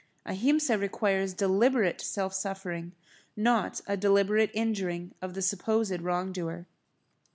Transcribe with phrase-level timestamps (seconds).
[0.25, 2.93] Ahimsa requires deliberate self suffering,
[3.37, 6.65] not a deliberate injuring of the supposed wrong doer.